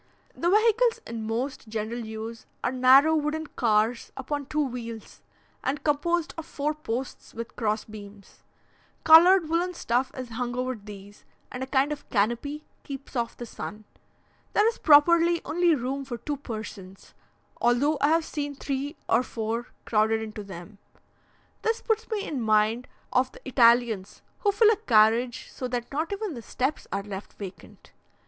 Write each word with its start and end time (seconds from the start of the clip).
The 0.33 0.49
vehicles 0.49 0.99
in 1.05 1.27
most 1.27 1.67
general 1.67 1.99
use 1.99 2.47
are 2.63 2.71
narrow, 2.71 3.15
wooden 3.15 3.45
cars 3.45 4.11
upon 4.17 4.47
two 4.47 4.65
wheels, 4.65 5.21
and 5.63 5.83
composed 5.83 6.33
of 6.39 6.47
four 6.47 6.73
posts 6.73 7.35
with 7.35 7.55
cross 7.55 7.83
beams. 7.85 8.41
Coloured 9.03 9.47
woollen 9.47 9.75
stuff 9.75 10.11
is 10.17 10.29
hung 10.29 10.55
over 10.55 10.73
these, 10.73 11.23
and 11.51 11.61
a 11.61 11.67
kind 11.67 11.91
of 11.91 12.09
canopy 12.09 12.65
keeps 12.81 13.15
off 13.15 13.37
the 13.37 13.45
sun. 13.45 13.85
There 14.53 14.67
is 14.67 14.79
properly 14.79 15.39
only 15.45 15.75
room 15.75 16.03
for 16.03 16.17
two 16.17 16.37
persons, 16.37 17.13
although 17.57 17.99
I 18.01 18.07
have 18.07 18.25
seen 18.25 18.55
three 18.55 18.95
or 19.07 19.21
four 19.21 19.67
crowded 19.85 20.19
into 20.23 20.41
them. 20.43 20.79
This 21.61 21.79
put 21.79 22.09
me 22.11 22.25
in 22.27 22.41
mind 22.41 22.87
of 23.13 23.31
the 23.31 23.47
Italians, 23.47 24.23
who 24.39 24.51
fill 24.51 24.71
a 24.71 24.77
carriage 24.77 25.49
so 25.51 25.67
that 25.67 25.91
not 25.91 26.11
even 26.11 26.33
the 26.33 26.41
steps 26.41 26.87
are 26.91 27.03
left 27.03 27.33
vacant. 27.33 27.91